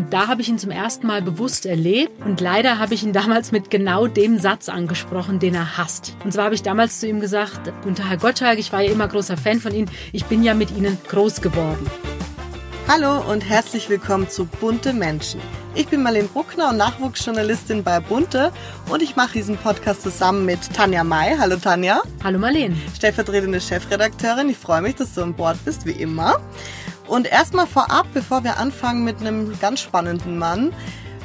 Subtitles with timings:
[0.00, 2.24] Und da habe ich ihn zum ersten Mal bewusst erlebt.
[2.24, 6.16] Und leider habe ich ihn damals mit genau dem Satz angesprochen, den er hasst.
[6.24, 9.08] Und zwar habe ich damals zu ihm gesagt, Tag, Herr Gottschalk, ich war ja immer
[9.08, 9.90] großer Fan von Ihnen.
[10.12, 11.86] Ich bin ja mit Ihnen groß geworden.
[12.88, 15.38] Hallo und herzlich willkommen zu Bunte Menschen.
[15.74, 18.52] Ich bin Marlene Bruckner und Nachwuchsjournalistin bei Bunte
[18.88, 21.36] und ich mache diesen Podcast zusammen mit Tanja May.
[21.38, 22.00] Hallo Tanja.
[22.24, 22.74] Hallo Marlene.
[22.96, 24.48] Stellvertretende Chefredakteurin.
[24.48, 26.40] Ich freue mich, dass du an Bord bist, wie immer.
[27.10, 30.72] Und erstmal vorab, bevor wir anfangen mit einem ganz spannenden Mann,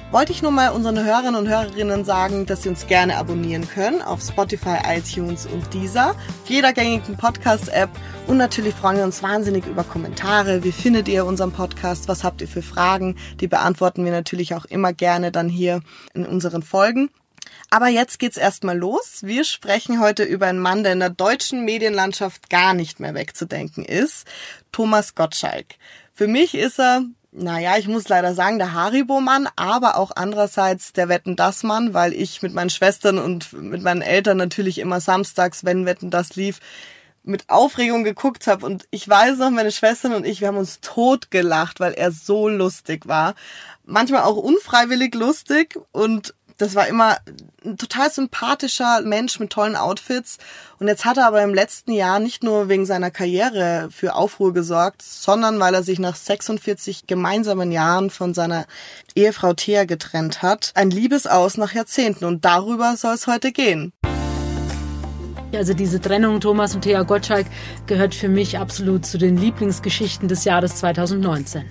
[0.10, 4.02] wollte ich nur mal unseren Hörerinnen und Hörerinnen sagen, dass sie uns gerne abonnieren können
[4.02, 6.16] auf Spotify, iTunes und dieser,
[6.48, 7.92] jeder gängigen Podcast-App.
[8.26, 10.64] Und natürlich freuen wir uns wahnsinnig über Kommentare.
[10.64, 12.08] Wie findet ihr unseren Podcast?
[12.08, 13.16] Was habt ihr für Fragen?
[13.40, 15.82] Die beantworten wir natürlich auch immer gerne dann hier
[16.16, 17.12] in unseren Folgen.
[17.70, 19.20] Aber jetzt geht's erstmal los.
[19.22, 23.84] Wir sprechen heute über einen Mann, der in der deutschen Medienlandschaft gar nicht mehr wegzudenken
[23.84, 24.26] ist.
[24.72, 25.76] Thomas Gottschalk.
[26.14, 27.04] Für mich ist er
[27.38, 32.54] naja, ich muss leider sagen, der Haribo-Mann, aber auch andererseits der Wetten-Das-Mann, weil ich mit
[32.54, 36.60] meinen Schwestern und mit meinen Eltern natürlich immer samstags, wenn Wetten das lief,
[37.24, 38.66] mit Aufregung geguckt habe.
[38.66, 42.12] Und ich weiß noch, meine Schwestern und ich, wir haben uns tot gelacht, weil er
[42.12, 43.36] so lustig war.
[43.84, 47.18] Manchmal auch unfreiwillig lustig und das war immer
[47.66, 50.38] ein total sympathischer Mensch mit tollen Outfits.
[50.80, 54.54] Und jetzt hat er aber im letzten Jahr nicht nur wegen seiner Karriere für Aufruhr
[54.54, 58.66] gesorgt, sondern weil er sich nach 46 gemeinsamen Jahren von seiner
[59.16, 60.72] Ehefrau Thea getrennt hat.
[60.76, 62.26] Ein Liebesaus nach Jahrzehnten.
[62.26, 63.94] Und darüber soll es heute gehen.
[65.54, 67.48] Also diese Trennung Thomas und Thea Gottschalk
[67.88, 71.66] gehört für mich absolut zu den Lieblingsgeschichten des Jahres 2019.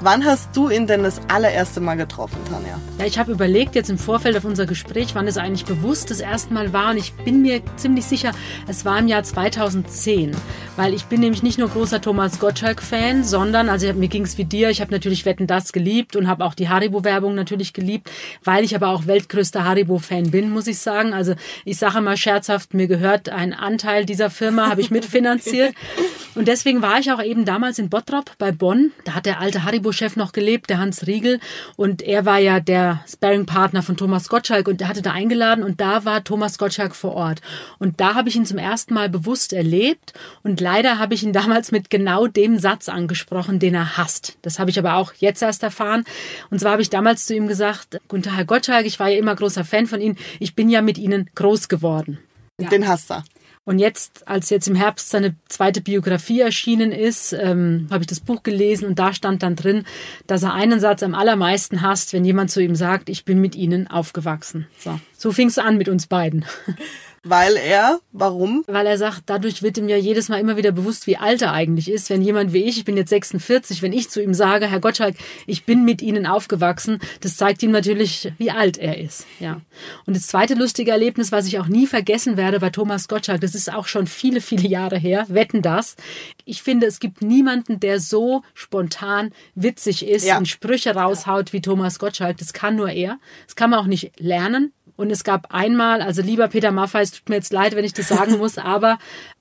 [0.00, 2.78] Wann hast du ihn denn das allererste Mal getroffen, Tanja?
[2.98, 6.20] Ja, ich habe überlegt jetzt im Vorfeld auf unser Gespräch, wann es eigentlich bewusst das
[6.20, 6.92] erste Mal war.
[6.92, 8.30] Und ich bin mir ziemlich sicher,
[8.68, 10.36] es war im Jahr 2010.
[10.76, 14.44] Weil ich bin nämlich nicht nur großer Thomas Gottschalk-Fan, sondern, also mir ging es wie
[14.44, 18.08] dir, ich habe natürlich Wetten das geliebt und habe auch die Haribo-Werbung natürlich geliebt,
[18.44, 21.12] weil ich aber auch weltgrößter Haribo-Fan bin, muss ich sagen.
[21.12, 21.34] Also
[21.64, 25.74] ich sage mal scherzhaft, mir gehört ein Anteil dieser Firma, habe ich mitfinanziert.
[26.38, 28.92] und deswegen war ich auch eben damals in Bottrop bei Bonn.
[29.04, 31.40] Da hat der alte Haribo Haribo-Chef noch gelebt, der Hans Riegel.
[31.76, 35.80] Und er war ja der Sparring-Partner von Thomas Gottschalk und der hatte da eingeladen und
[35.80, 37.40] da war Thomas Gottschalk vor Ort.
[37.78, 40.12] Und da habe ich ihn zum ersten Mal bewusst erlebt
[40.42, 44.38] und leider habe ich ihn damals mit genau dem Satz angesprochen, den er hasst.
[44.42, 46.04] Das habe ich aber auch jetzt erst erfahren.
[46.50, 49.34] Und zwar habe ich damals zu ihm gesagt, Guten Herr Gottschalk, ich war ja immer
[49.34, 50.16] großer Fan von Ihnen.
[50.38, 52.18] Ich bin ja mit Ihnen groß geworden.
[52.60, 52.68] Ja.
[52.68, 53.24] Den hasst er.
[53.68, 58.18] Und jetzt, als jetzt im Herbst seine zweite Biografie erschienen ist, ähm, habe ich das
[58.18, 59.84] Buch gelesen und da stand dann drin,
[60.26, 63.54] dass er einen Satz am allermeisten hasst, wenn jemand zu ihm sagt, ich bin mit
[63.54, 64.66] ihnen aufgewachsen.
[64.78, 66.46] So, so fing es an mit uns beiden.
[67.24, 68.64] Weil er, warum?
[68.66, 71.52] Weil er sagt, dadurch wird ihm ja jedes Mal immer wieder bewusst, wie alt er
[71.52, 72.10] eigentlich ist.
[72.10, 75.16] Wenn jemand wie ich, ich bin jetzt 46, wenn ich zu ihm sage, Herr Gottschalk,
[75.46, 79.26] ich bin mit Ihnen aufgewachsen, das zeigt ihm natürlich, wie alt er ist.
[79.40, 79.60] Ja.
[80.06, 83.54] Und das zweite lustige Erlebnis, was ich auch nie vergessen werde bei Thomas Gottschalk, das
[83.54, 85.96] ist auch schon viele, viele Jahre her, wetten das.
[86.44, 90.38] Ich finde, es gibt niemanden, der so spontan witzig ist ja.
[90.38, 92.38] und Sprüche raushaut wie Thomas Gottschalk.
[92.38, 93.18] Das kann nur er.
[93.46, 94.72] Das kann man auch nicht lernen.
[94.98, 97.92] Und es gab einmal, also lieber Peter Maffay, es tut mir jetzt leid, wenn ich
[97.92, 98.98] das sagen muss, aber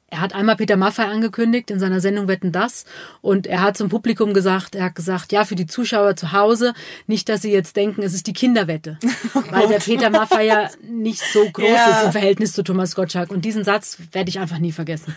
[0.10, 2.86] er hat einmal Peter Maffay angekündigt in seiner Sendung Wetten das
[3.22, 6.74] und er hat zum Publikum gesagt, er hat gesagt, ja, für die Zuschauer zu Hause,
[7.08, 9.00] nicht, dass sie jetzt denken, es ist die Kinderwette.
[9.34, 12.00] Oh weil der Peter Maffay ja nicht so groß ja.
[12.00, 13.32] ist im Verhältnis zu Thomas Gottschalk.
[13.32, 15.16] Und diesen Satz werde ich einfach nie vergessen.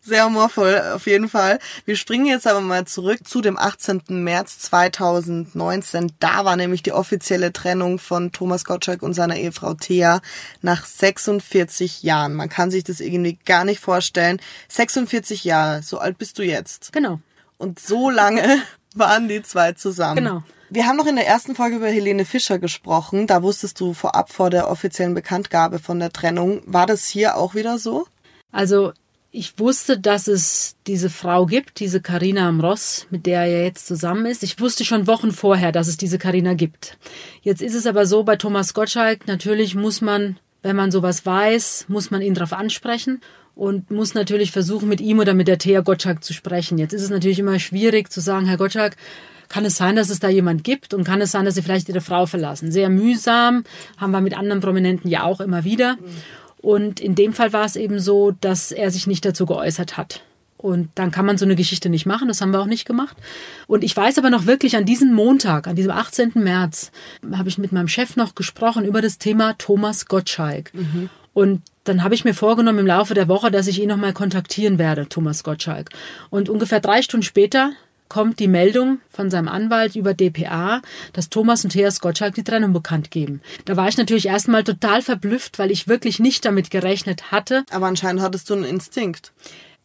[0.00, 1.58] Sehr humorvoll, auf jeden Fall.
[1.84, 4.02] Wir springen jetzt aber mal zurück zu dem 18.
[4.08, 6.12] März 2019.
[6.20, 10.20] Da war nämlich die offizielle Trennung von Thomas Gottschalk und seiner Ehefrau Thea
[10.62, 12.34] nach 46 Jahren.
[12.34, 14.40] Man kann sich das irgendwie gar nicht vorstellen.
[14.68, 16.92] 46 Jahre, so alt bist du jetzt.
[16.92, 17.20] Genau.
[17.58, 18.62] Und so lange
[18.94, 20.16] waren die zwei zusammen.
[20.16, 20.42] Genau.
[20.70, 23.26] Wir haben noch in der ersten Folge über Helene Fischer gesprochen.
[23.26, 26.62] Da wusstest du vorab vor der offiziellen Bekanntgabe von der Trennung.
[26.66, 28.06] War das hier auch wieder so?
[28.50, 28.92] Also
[29.34, 34.26] ich wusste, dass es diese Frau gibt, diese Karina Amross, mit der er jetzt zusammen
[34.26, 34.44] ist.
[34.44, 36.96] Ich wusste schon Wochen vorher, dass es diese Karina gibt.
[37.42, 41.86] Jetzt ist es aber so bei Thomas Gottschalk, natürlich muss man, wenn man sowas weiß,
[41.88, 43.20] muss man ihn darauf ansprechen
[43.56, 46.78] und muss natürlich versuchen, mit ihm oder mit der Thea Gottschalk zu sprechen.
[46.78, 48.94] Jetzt ist es natürlich immer schwierig zu sagen, Herr Gottschalk,
[49.48, 51.88] kann es sein, dass es da jemand gibt und kann es sein, dass Sie vielleicht
[51.88, 52.70] Ihre Frau verlassen.
[52.70, 53.64] Sehr mühsam,
[53.96, 55.96] haben wir mit anderen Prominenten ja auch immer wieder.
[55.96, 56.43] Mhm.
[56.64, 60.22] Und in dem Fall war es eben so, dass er sich nicht dazu geäußert hat.
[60.56, 62.26] Und dann kann man so eine Geschichte nicht machen.
[62.26, 63.18] Das haben wir auch nicht gemacht.
[63.66, 66.32] Und ich weiß aber noch wirklich, an diesem Montag, an diesem 18.
[66.36, 66.90] März,
[67.34, 70.72] habe ich mit meinem Chef noch gesprochen über das Thema Thomas Gottschalk.
[70.72, 71.10] Mhm.
[71.34, 74.78] Und dann habe ich mir vorgenommen im Laufe der Woche, dass ich ihn nochmal kontaktieren
[74.78, 75.90] werde, Thomas Gottschalk.
[76.30, 77.72] Und ungefähr drei Stunden später
[78.14, 80.82] kommt die Meldung von seinem Anwalt über DPA,
[81.12, 83.40] dass Thomas und Thea Gottschalk die Trennung bekannt geben.
[83.64, 87.64] Da war ich natürlich erstmal total verblüfft, weil ich wirklich nicht damit gerechnet hatte.
[87.72, 89.32] Aber anscheinend hattest du einen Instinkt.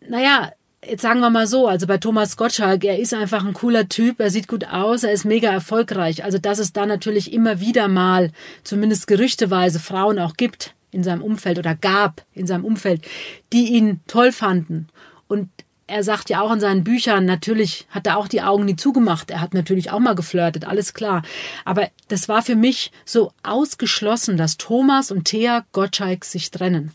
[0.08, 0.52] Naja,
[0.88, 4.22] Jetzt sagen wir mal so, also bei Thomas Gottschalk, er ist einfach ein cooler Typ,
[4.22, 6.24] er sieht gut aus, er ist mega erfolgreich.
[6.24, 8.32] Also dass es da natürlich immer wieder mal,
[8.64, 13.06] zumindest gerüchteweise, Frauen auch gibt in seinem Umfeld oder gab in seinem Umfeld,
[13.52, 14.88] die ihn toll fanden.
[15.28, 15.50] Und
[15.90, 19.32] er sagt ja auch in seinen Büchern, natürlich hat er auch die Augen nie zugemacht.
[19.32, 21.24] Er hat natürlich auch mal geflirtet, alles klar.
[21.66, 26.92] Aber das war für mich so ausgeschlossen, dass Thomas und Thea Gottschalk sich trennen.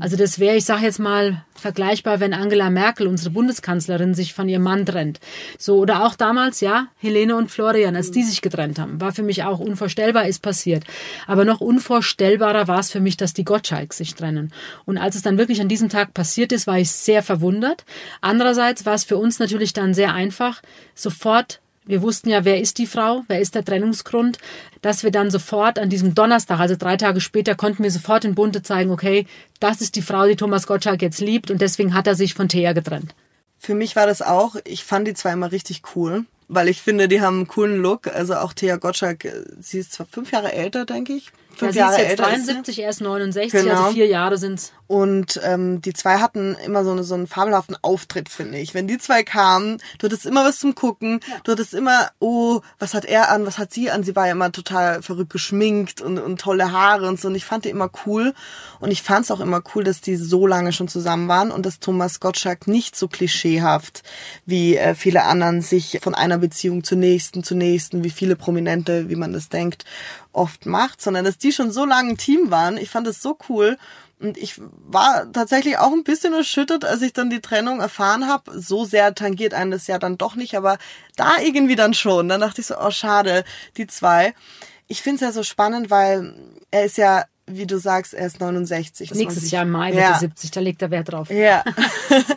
[0.00, 4.48] Also das wäre, ich sage jetzt mal, vergleichbar, wenn Angela Merkel, unsere Bundeskanzlerin, sich von
[4.48, 5.20] ihrem Mann trennt.
[5.58, 9.00] So, oder auch damals, ja, Helene und Florian, als die sich getrennt haben.
[9.00, 10.84] War für mich auch unvorstellbar, ist passiert.
[11.26, 14.52] Aber noch unvorstellbarer war es für mich, dass die Gottschalks sich trennen.
[14.84, 17.84] Und als es dann wirklich an diesem Tag passiert ist, war ich sehr verwundert.
[18.38, 20.62] Andererseits war es für uns natürlich dann sehr einfach,
[20.94, 24.38] sofort wir wussten ja, wer ist die Frau, wer ist der Trennungsgrund,
[24.80, 28.36] dass wir dann sofort an diesem Donnerstag, also drei Tage später, konnten wir sofort in
[28.36, 29.26] Bunte zeigen, okay,
[29.58, 32.48] das ist die Frau, die Thomas Gottschalk jetzt liebt und deswegen hat er sich von
[32.48, 33.16] Thea getrennt.
[33.58, 37.08] Für mich war das auch, ich fand die zwei immer richtig cool, weil ich finde,
[37.08, 38.06] die haben einen coolen Look.
[38.06, 39.26] Also auch Thea Gottschalk,
[39.58, 41.32] sie ist zwar fünf Jahre älter, denke ich.
[41.58, 43.74] Fünf ja, Jahre sie ist jetzt älter 73, er ist 69, Genau.
[43.74, 44.72] also vier Jahre sind's.
[44.88, 48.72] Und ähm, die zwei hatten immer so, eine, so einen fabelhaften Auftritt, finde ich.
[48.72, 51.20] Wenn die zwei kamen, du hattest immer was zum Gucken.
[51.44, 54.02] Du hattest immer, oh, was hat er an, was hat sie an?
[54.02, 57.28] Sie war ja immer total verrückt geschminkt und, und tolle Haare und so.
[57.28, 58.32] Und ich fand die immer cool.
[58.80, 61.66] Und ich fand es auch immer cool, dass die so lange schon zusammen waren und
[61.66, 64.02] dass Thomas Gottschalk nicht so klischeehaft
[64.46, 69.10] wie äh, viele anderen sich von einer Beziehung zur nächsten, zur nächsten, wie viele Prominente,
[69.10, 69.84] wie man das denkt,
[70.38, 72.76] oft macht, sondern dass die schon so lange ein Team waren.
[72.78, 73.76] Ich fand es so cool.
[74.20, 78.58] Und ich war tatsächlich auch ein bisschen erschüttert, als ich dann die Trennung erfahren habe.
[78.60, 80.78] So sehr tangiert einen das ja dann doch nicht, aber
[81.16, 82.28] da irgendwie dann schon.
[82.28, 83.44] Dann dachte ich so, oh schade,
[83.76, 84.34] die zwei.
[84.88, 86.34] Ich finde es ja so spannend, weil
[86.72, 89.08] er ist ja, wie du sagst, er ist 69.
[89.10, 90.12] dass man Nächstes sich- Jahr im Mai wird ja.
[90.14, 91.30] er 70, da legt er Wert drauf.
[91.30, 91.62] Ja.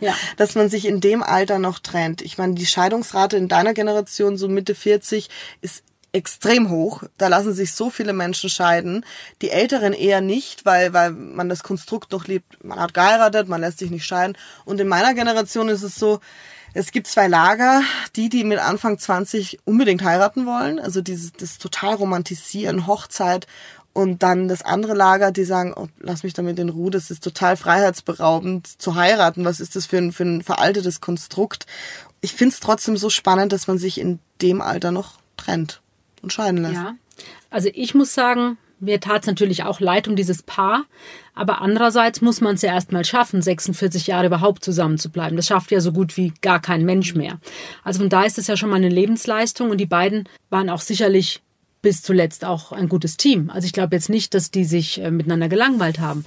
[0.00, 0.14] Ja.
[0.36, 2.20] Dass man sich in dem Alter noch trennt.
[2.22, 5.30] Ich meine, die Scheidungsrate in deiner Generation, so Mitte 40,
[5.62, 7.02] ist extrem hoch.
[7.18, 9.04] Da lassen sich so viele Menschen scheiden.
[9.40, 12.62] Die Älteren eher nicht, weil, weil man das Konstrukt noch lebt.
[12.64, 14.36] Man hat geheiratet, man lässt sich nicht scheiden.
[14.64, 16.20] Und in meiner Generation ist es so,
[16.74, 17.82] es gibt zwei Lager,
[18.16, 23.46] die, die mit Anfang 20 unbedingt heiraten wollen, also dieses, das total romantisieren, Hochzeit
[23.92, 27.22] und dann das andere Lager, die sagen, oh, lass mich damit in Ruhe, das ist
[27.22, 29.44] total freiheitsberaubend zu heiraten.
[29.44, 31.66] Was ist das für ein, für ein veraltetes Konstrukt?
[32.22, 35.81] Ich find's trotzdem so spannend, dass man sich in dem Alter noch trennt
[36.22, 36.74] und scheiden lässt.
[36.74, 36.94] Ja.
[37.50, 40.84] Also ich muss sagen, mir tat es natürlich auch leid um dieses Paar,
[41.34, 45.36] aber andererseits muss man es ja erstmal schaffen, 46 Jahre überhaupt zusammen zu bleiben.
[45.36, 47.38] Das schafft ja so gut wie gar kein Mensch mehr.
[47.84, 50.80] Also von da ist es ja schon mal eine Lebensleistung und die beiden waren auch
[50.80, 51.42] sicherlich
[51.82, 53.50] bis zuletzt auch ein gutes Team.
[53.50, 56.24] Also ich glaube jetzt nicht, dass die sich äh, miteinander gelangweilt haben.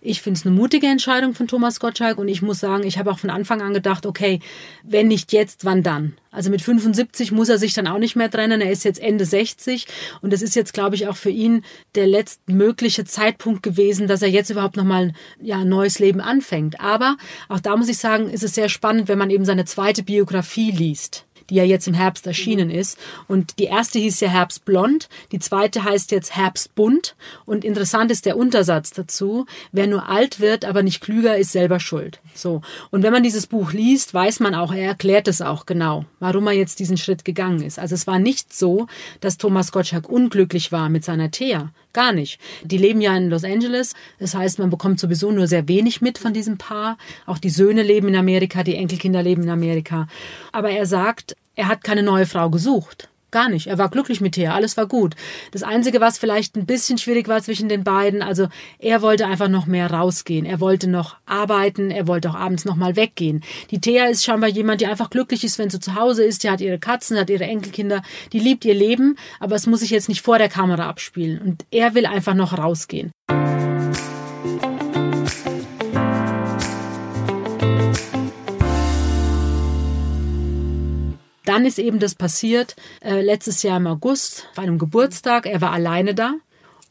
[0.00, 3.10] Ich finde es eine mutige Entscheidung von Thomas Gottschalk und ich muss sagen, ich habe
[3.10, 4.40] auch von Anfang an gedacht, okay,
[4.84, 6.14] wenn nicht jetzt, wann dann?
[6.30, 8.60] Also mit 75 muss er sich dann auch nicht mehr trennen.
[8.60, 9.86] Er ist jetzt Ende 60
[10.22, 11.64] und das ist jetzt, glaube ich, auch für ihn
[11.96, 16.80] der letztmögliche Zeitpunkt gewesen, dass er jetzt überhaupt nochmal ja, ein neues Leben anfängt.
[16.80, 17.16] Aber
[17.48, 20.70] auch da muss ich sagen, ist es sehr spannend, wenn man eben seine zweite Biografie
[20.70, 22.98] liest die ja jetzt im Herbst erschienen ist.
[23.28, 27.14] Und die erste hieß ja Herbstblond, die zweite heißt jetzt Herbstbunt.
[27.44, 31.78] Und interessant ist der Untersatz dazu, wer nur alt wird, aber nicht klüger, ist selber
[31.78, 32.20] schuld.
[32.34, 32.62] So.
[32.90, 36.46] Und wenn man dieses Buch liest, weiß man auch, er erklärt es auch genau, warum
[36.46, 37.78] er jetzt diesen Schritt gegangen ist.
[37.78, 38.86] Also es war nicht so,
[39.20, 41.70] dass Thomas Gottschalk unglücklich war mit seiner Thea.
[41.92, 42.40] Gar nicht.
[42.64, 43.92] Die leben ja in Los Angeles.
[44.18, 46.96] Das heißt, man bekommt sowieso nur sehr wenig mit von diesem Paar.
[47.26, 50.08] Auch die Söhne leben in Amerika, die Enkelkinder leben in Amerika.
[50.52, 53.08] Aber er sagt, er hat keine neue Frau gesucht.
[53.32, 53.66] Gar nicht.
[53.66, 54.54] Er war glücklich mit Thea.
[54.54, 55.14] Alles war gut.
[55.52, 59.48] Das Einzige, was vielleicht ein bisschen schwierig war zwischen den beiden, also er wollte einfach
[59.48, 60.44] noch mehr rausgehen.
[60.44, 61.90] Er wollte noch arbeiten.
[61.90, 63.42] Er wollte auch abends noch mal weggehen.
[63.70, 66.44] Die Thea ist scheinbar jemand, die einfach glücklich ist, wenn sie zu Hause ist.
[66.44, 68.02] Die hat ihre Katzen, hat ihre Enkelkinder.
[68.34, 71.40] Die liebt ihr Leben, aber es muss sich jetzt nicht vor der Kamera abspielen.
[71.40, 73.12] Und er will einfach noch rausgehen.
[81.44, 85.46] Dann ist eben das passiert, äh, letztes Jahr im August, auf einem Geburtstag.
[85.46, 86.34] Er war alleine da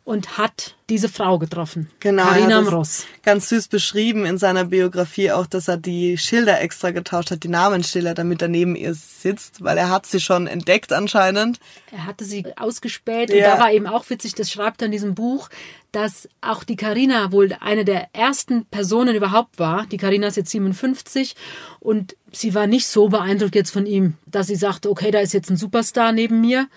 [0.04, 1.90] und hat diese Frau getroffen.
[2.02, 2.24] Genau.
[2.26, 3.06] Carina Ross.
[3.24, 7.48] Ganz süß beschrieben in seiner Biografie auch, dass er die Schilder extra getauscht hat, die
[7.48, 11.60] Namensschilder, damit er neben ihr sitzt, weil er hat sie schon entdeckt anscheinend.
[11.92, 13.36] Er hatte sie ausgespäht Ja.
[13.36, 15.50] und da war eben auch witzig, das schreibt er in diesem Buch,
[15.94, 19.86] dass auch die Carina wohl eine der ersten Personen überhaupt war.
[19.88, 21.36] Die Carina ist jetzt 57
[21.82, 25.34] und sie war nicht so beeindruckt jetzt von ihm, dass sie sagte, okay, da ist
[25.34, 26.68] jetzt ein Superstar neben mir,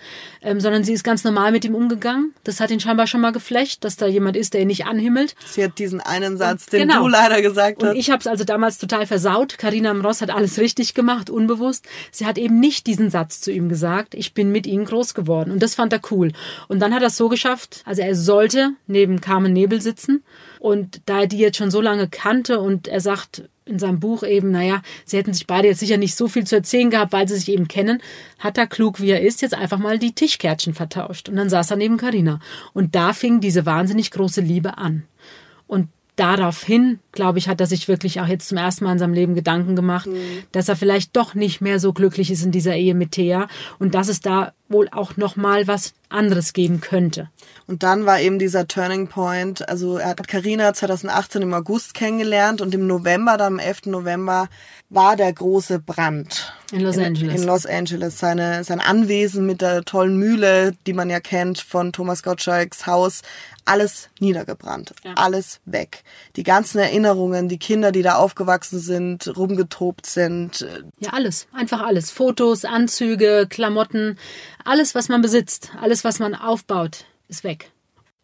[0.41, 2.33] ähm, sondern sie ist ganz normal mit ihm umgegangen.
[2.43, 5.35] Das hat ihn scheinbar schon mal geflecht, dass da jemand ist, der ihn nicht anhimmelt.
[5.45, 7.03] Sie hat diesen einen Satz, den Genau.
[7.03, 7.95] du leider gesagt Und hast.
[7.97, 9.57] ich habe es also damals total versaut.
[9.57, 11.85] Carina Ross hat alles richtig gemacht, unbewusst.
[12.11, 14.13] Sie hat eben nicht diesen Satz zu ihm gesagt.
[14.15, 15.51] Ich bin mit ihnen groß geworden.
[15.51, 16.31] Und das fand er cool.
[16.67, 20.23] Und dann hat er es so geschafft, also er sollte neben Carmen Nebel sitzen.
[20.65, 24.23] Und da er die jetzt schon so lange kannte und er sagt in seinem Buch
[24.23, 27.27] eben, naja, sie hätten sich beide jetzt sicher nicht so viel zu erzählen gehabt, weil
[27.27, 28.01] sie sich eben kennen,
[28.39, 31.29] hat er klug wie er ist, jetzt einfach mal die Tischkärtchen vertauscht.
[31.29, 32.39] Und dann saß er neben Carina.
[32.73, 35.03] Und da fing diese wahnsinnig große Liebe an.
[35.67, 39.13] Und daraufhin, glaube ich, hat er sich wirklich auch jetzt zum ersten Mal in seinem
[39.13, 40.09] Leben Gedanken gemacht,
[40.51, 43.93] dass er vielleicht doch nicht mehr so glücklich ist in dieser Ehe mit Thea und
[43.93, 47.29] dass es da wohl auch noch mal was anderes geben könnte.
[47.65, 52.61] Und dann war eben dieser Turning Point, also er hat Carina 2018 im August kennengelernt
[52.61, 53.87] und im November, dann am 11.
[53.87, 54.49] November,
[54.89, 56.53] war der große Brand.
[56.71, 57.41] In Los Angeles.
[57.41, 58.19] In Los Angeles.
[58.19, 63.21] Seine, sein Anwesen mit der tollen Mühle, die man ja kennt von Thomas Gottschalks Haus,
[63.65, 64.93] alles niedergebrannt.
[65.03, 65.13] Ja.
[65.15, 66.03] Alles weg.
[66.35, 71.81] Die ganzen Erinnerungen, die Kinder, die da aufgewachsen sind, rumgetobt sind, äh, Ja, alles, einfach
[71.81, 72.11] alles.
[72.11, 74.17] Fotos, Anzüge, Klamotten,
[74.65, 77.71] alles, was man besitzt, alles, was man aufbaut, ist weg.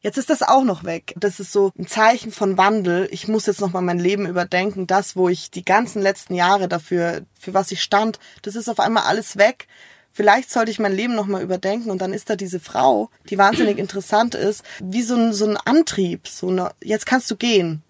[0.01, 1.13] Jetzt ist das auch noch weg.
[1.15, 3.07] Das ist so ein Zeichen von Wandel.
[3.11, 4.87] Ich muss jetzt noch mal mein Leben überdenken.
[4.87, 8.79] Das, wo ich die ganzen letzten Jahre dafür, für was ich stand, das ist auf
[8.79, 9.67] einmal alles weg.
[10.11, 13.37] Vielleicht sollte ich mein Leben noch mal überdenken und dann ist da diese Frau, die
[13.37, 16.27] wahnsinnig interessant ist, wie so ein, so ein Antrieb.
[16.27, 17.83] So eine, jetzt kannst du gehen.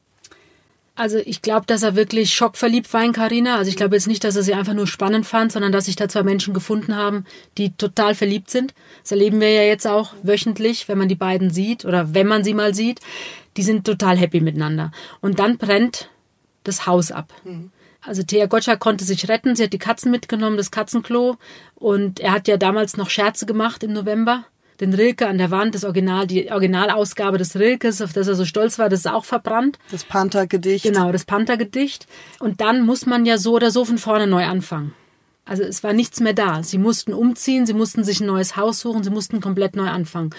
[1.01, 3.55] Also ich glaube, dass er wirklich schockverliebt war in Carina.
[3.57, 5.95] Also ich glaube jetzt nicht, dass er sie einfach nur spannend fand, sondern dass sich
[5.95, 7.25] da zwei Menschen gefunden haben,
[7.57, 8.75] die total verliebt sind.
[9.01, 12.43] Das erleben wir ja jetzt auch wöchentlich, wenn man die beiden sieht oder wenn man
[12.43, 12.99] sie mal sieht.
[13.57, 14.91] Die sind total happy miteinander.
[15.21, 16.11] Und dann brennt
[16.63, 17.33] das Haus ab.
[18.05, 19.55] Also Thea Gottschalk konnte sich retten.
[19.55, 21.37] Sie hat die Katzen mitgenommen, das Katzenklo.
[21.73, 24.45] Und er hat ja damals noch Scherze gemacht im November.
[24.81, 28.45] Den Rilke an der Wand, das Original, die Originalausgabe des Rilkes, auf das er so
[28.45, 29.77] stolz war, das ist auch verbrannt.
[29.91, 30.83] Das Panther-Gedicht.
[30.83, 32.07] Genau, das Panthergedicht.
[32.39, 34.93] Und dann muss man ja so oder so von vorne neu anfangen.
[35.45, 36.63] Also es war nichts mehr da.
[36.63, 40.31] Sie mussten umziehen, sie mussten sich ein neues Haus suchen, sie mussten komplett neu anfangen.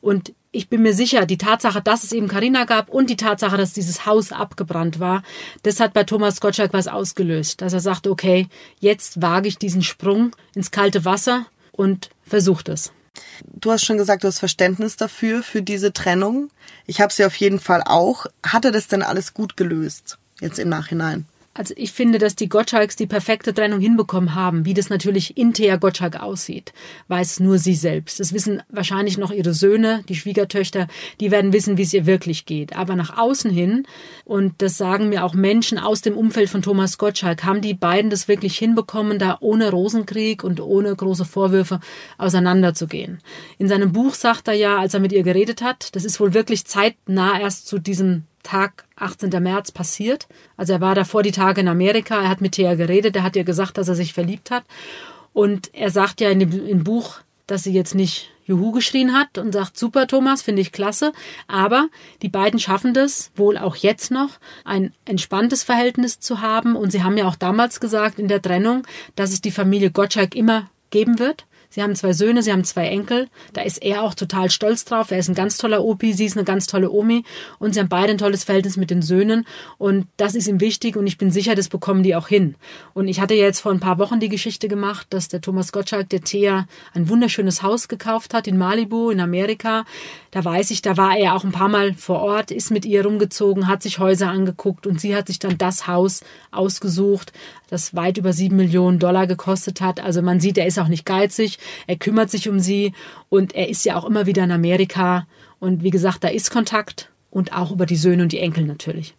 [0.00, 3.56] Und ich bin mir sicher, die Tatsache, dass es eben Carina gab und die Tatsache,
[3.56, 5.22] dass dieses Haus abgebrannt war,
[5.62, 7.62] das hat bei Thomas Gottschalk was ausgelöst.
[7.62, 8.46] Dass er sagte, okay,
[8.78, 12.92] jetzt wage ich diesen Sprung ins kalte Wasser und versucht es.
[13.44, 16.50] Du hast schon gesagt, du hast Verständnis dafür, für diese Trennung.
[16.86, 18.26] Ich habe sie auf jeden Fall auch.
[18.44, 20.18] Hat er das denn alles gut gelöst?
[20.40, 21.26] Jetzt im Nachhinein.
[21.58, 24.64] Also ich finde, dass die Gottschalks die perfekte Trennung hinbekommen haben.
[24.64, 26.72] Wie das natürlich in Thea Gottschalk aussieht,
[27.08, 28.20] weiß nur sie selbst.
[28.20, 30.86] Das wissen wahrscheinlich noch ihre Söhne, die Schwiegertöchter,
[31.18, 32.76] die werden wissen, wie es ihr wirklich geht.
[32.76, 33.88] Aber nach außen hin,
[34.24, 38.08] und das sagen mir auch Menschen aus dem Umfeld von Thomas Gottschalk, haben die beiden
[38.08, 41.80] das wirklich hinbekommen, da ohne Rosenkrieg und ohne große Vorwürfe
[42.18, 43.18] auseinanderzugehen.
[43.58, 46.34] In seinem Buch sagt er ja, als er mit ihr geredet hat, das ist wohl
[46.34, 49.28] wirklich zeitnah erst zu diesem Tag 18.
[49.42, 50.26] März passiert.
[50.56, 53.36] Also er war davor die Tage in Amerika, er hat mit Thea geredet, er hat
[53.36, 54.64] ihr gesagt, dass er sich verliebt hat.
[55.34, 59.36] Und er sagt ja in dem im Buch, dass sie jetzt nicht Juhu geschrien hat
[59.36, 61.12] und sagt, super Thomas, finde ich klasse.
[61.46, 61.88] Aber
[62.22, 64.30] die beiden schaffen das, wohl auch jetzt noch,
[64.64, 66.74] ein entspanntes Verhältnis zu haben.
[66.74, 70.34] Und sie haben ja auch damals gesagt in der Trennung, dass es die Familie Gottschalk
[70.34, 71.44] immer geben wird.
[71.70, 73.28] Sie haben zwei Söhne, sie haben zwei Enkel.
[73.52, 75.10] Da ist er auch total stolz drauf.
[75.10, 77.24] Er ist ein ganz toller Opi, sie ist eine ganz tolle Omi.
[77.58, 79.46] Und sie haben beide ein tolles Verhältnis mit den Söhnen.
[79.76, 82.54] Und das ist ihm wichtig und ich bin sicher, das bekommen die auch hin.
[82.94, 85.70] Und ich hatte ja jetzt vor ein paar Wochen die Geschichte gemacht, dass der Thomas
[85.72, 89.84] Gottschalk, der Thea, ein wunderschönes Haus gekauft hat in Malibu, in Amerika.
[90.30, 93.04] Da weiß ich, da war er auch ein paar Mal vor Ort, ist mit ihr
[93.04, 97.32] rumgezogen, hat sich Häuser angeguckt und sie hat sich dann das Haus ausgesucht,
[97.68, 100.00] das weit über sieben Millionen Dollar gekostet hat.
[100.00, 102.92] Also man sieht, er ist auch nicht geizig, er kümmert sich um sie
[103.28, 105.26] und er ist ja auch immer wieder in Amerika.
[105.60, 109.14] Und wie gesagt, da ist Kontakt und auch über die Söhne und die Enkel natürlich.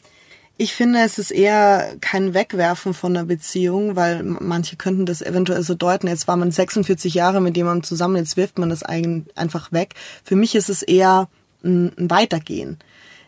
[0.61, 5.63] Ich finde, es ist eher kein Wegwerfen von einer Beziehung, weil manche könnten das eventuell
[5.63, 6.07] so deuten.
[6.07, 9.95] Jetzt war man 46 Jahre mit jemandem zusammen, jetzt wirft man das einfach weg.
[10.23, 11.29] Für mich ist es eher
[11.63, 12.77] ein Weitergehen.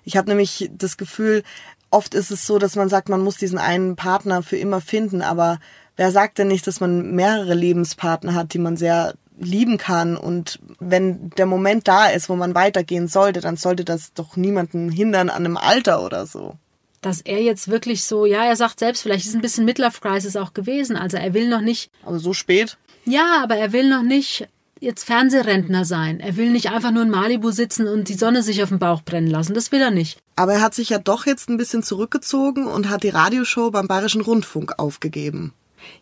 [0.04, 1.44] Ich habe nämlich das Gefühl,
[1.90, 5.22] oft ist es so, dass man sagt, man muss diesen einen Partner für immer finden,
[5.22, 5.60] aber
[6.02, 10.18] wer sagt denn nicht, dass man mehrere Lebenspartner hat, die man sehr lieben kann.
[10.18, 14.90] Und wenn der Moment da ist, wo man weitergehen sollte, dann sollte das doch niemanden
[14.90, 16.56] hindern an einem Alter oder so.
[17.02, 20.36] Dass er jetzt wirklich so, ja, er sagt selbst, vielleicht ist ein bisschen Midlife Crisis
[20.36, 20.96] auch gewesen.
[20.96, 21.92] Also er will noch nicht.
[22.04, 22.80] Aber so spät?
[23.06, 24.48] Ja, aber er will noch nicht
[24.80, 26.20] jetzt Fernsehrentner sein.
[26.20, 29.04] Er will nicht einfach nur in Malibu sitzen und die Sonne sich auf den Bauch
[29.04, 29.54] brennen lassen.
[29.54, 30.18] Das will er nicht.
[30.36, 33.88] Aber er hat sich ja doch jetzt ein bisschen zurückgezogen und hat die Radioshow beim
[33.88, 35.54] Bayerischen Rundfunk aufgegeben.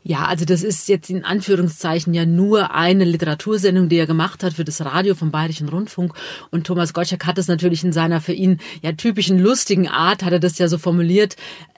[0.04, 4.54] Ja, also das ist jetzt in Anführungszeichen ja nur eine Literatursendung, die er gemacht hat
[4.54, 6.14] für das Radio vom Bayerischen Rundfunk.
[6.52, 10.34] Und Thomas Gottschalk hat es natürlich in seiner für ihn ja typischen lustigen Art, hat
[10.34, 11.36] er das ja so formuliert,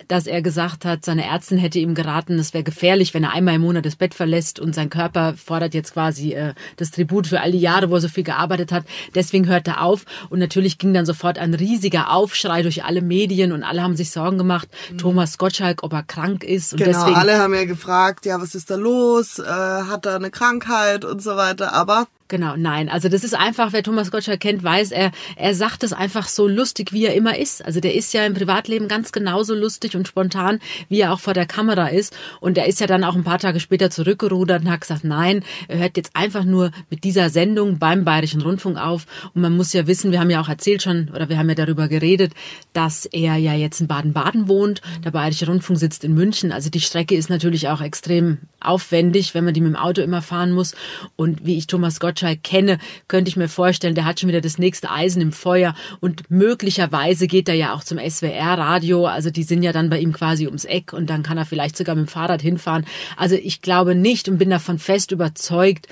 [0.08, 3.56] dass er gesagt hat, seine Ärztin hätte ihm geraten, es wäre gefährlich, wenn er einmal
[3.56, 7.42] im Monat das Bett verlässt und sein Körper fordert jetzt quasi äh, das Tribut für
[7.42, 8.86] all die Jahre, wo er so viel gearbeitet hat.
[9.16, 10.06] Deswegen hört er auf.
[10.30, 14.12] Und natürlich ging dann sofort ein riesiger Aufschrei durch alle Medien und alle haben sich
[14.12, 14.98] Sorgen gemacht, mhm.
[14.98, 16.74] Thomas Gottschalk, ob er krank ist.
[16.74, 19.38] Und genau, deswegen, alle haben ja gefragt, gefragt, ja, was ist da los?
[19.38, 21.74] Äh, hat er eine Krankheit und so weiter.
[21.74, 22.88] Aber Genau, nein.
[22.88, 26.48] Also das ist einfach, wer Thomas Gottschalk kennt, weiß, er, er sagt es einfach so
[26.48, 27.66] lustig, wie er immer ist.
[27.66, 31.34] Also der ist ja im Privatleben ganz genauso lustig und spontan, wie er auch vor
[31.34, 32.16] der Kamera ist.
[32.40, 35.44] Und er ist ja dann auch ein paar Tage später zurückgerudert und hat gesagt, nein,
[35.68, 39.08] er hört jetzt einfach nur mit dieser Sendung beim Bayerischen Rundfunk auf.
[39.36, 41.56] Und man muss ja wissen, wir haben ja auch erzählt schon, oder wir haben ja
[41.56, 42.32] darüber geredet,
[42.72, 44.82] dass er ja jetzt in Baden-Baden wohnt.
[45.04, 46.54] Der Bayerische Rundfunk sitzt in München.
[46.54, 50.22] Also die Strecke ist natürlich auch extrem aufwendig, wenn man die mit dem Auto immer
[50.22, 50.76] fahren muss.
[51.18, 54.42] Und wie ich Thomas Gottschalk Gottschalk kenne, könnte ich mir vorstellen, der hat schon wieder
[54.42, 59.08] das nächste Eisen im Feuer und möglicherweise geht er ja auch zum SWR-Radio.
[59.08, 61.76] Also die sind ja dann bei ihm quasi ums Eck und dann kann er vielleicht
[61.76, 62.86] sogar mit dem Fahrrad hinfahren.
[63.18, 65.88] Also ich glaube nicht und bin davon fest überzeugt,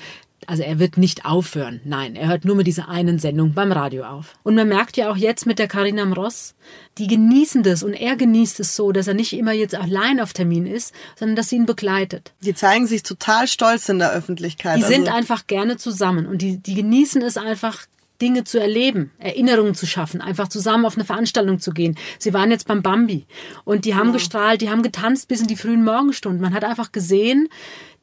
[0.46, 1.80] also er wird nicht aufhören.
[1.84, 4.34] Nein, er hört nur mit dieser einen Sendung beim Radio auf.
[4.42, 6.54] Und man merkt ja auch jetzt mit der Carina Mross,
[6.98, 10.32] die genießen das und er genießt es so, dass er nicht immer jetzt allein auf
[10.32, 12.32] Termin ist, sondern dass sie ihn begleitet.
[12.40, 14.78] Die zeigen sich total stolz in der Öffentlichkeit.
[14.78, 17.86] Die also sind einfach gerne zusammen und die, die genießen es einfach
[18.20, 21.96] Dinge zu erleben, Erinnerungen zu schaffen, einfach zusammen auf eine Veranstaltung zu gehen.
[22.18, 23.26] Sie waren jetzt beim Bambi
[23.64, 24.14] und die haben ja.
[24.14, 26.40] gestrahlt, die haben getanzt bis in die frühen Morgenstunden.
[26.40, 27.48] Man hat einfach gesehen,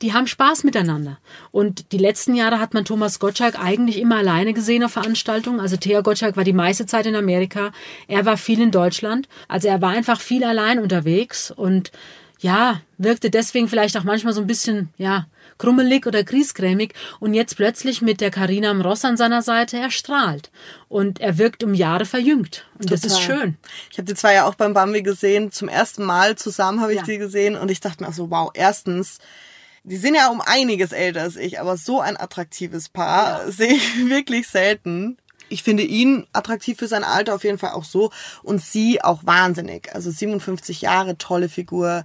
[0.01, 1.17] die haben Spaß miteinander.
[1.51, 5.59] Und die letzten Jahre hat man Thomas Gottschalk eigentlich immer alleine gesehen auf Veranstaltungen.
[5.59, 7.71] Also Thea Gottschalk war die meiste Zeit in Amerika.
[8.07, 9.27] Er war viel in Deutschland.
[9.47, 11.91] Also er war einfach viel allein unterwegs und
[12.39, 15.25] ja, wirkte deswegen vielleicht auch manchmal so ein bisschen, ja,
[15.57, 20.51] krummelig oder griesgrämig und jetzt plötzlich mit der Karina Ross an seiner Seite, er strahlt
[20.87, 22.97] und er wirkt um Jahre verjüngt und Total.
[22.97, 23.57] das ist schön.
[23.91, 26.99] Ich habe die zwei ja auch beim Bambi gesehen, zum ersten Mal zusammen habe ich
[26.99, 27.05] ja.
[27.05, 29.19] die gesehen und ich dachte mir so, wow, erstens
[29.87, 33.51] die sind ja um einiges älter als ich, aber so ein attraktives Paar ja.
[33.51, 35.17] sehe ich wirklich selten.
[35.49, 38.11] Ich finde ihn attraktiv für sein Alter auf jeden Fall auch so
[38.43, 39.95] und sie auch wahnsinnig.
[39.95, 42.03] Also 57 Jahre, tolle Figur,